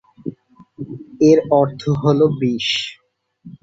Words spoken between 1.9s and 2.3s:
হল